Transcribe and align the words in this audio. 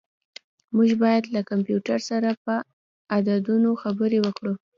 موږ 0.75 0.89
باید 1.03 1.23
له 1.35 1.41
کمپیوټر 1.49 1.99
سره 2.09 2.29
په 2.43 2.53
عددونو 3.15 3.69
خبرې 3.81 4.19
وکړو. 4.21 4.53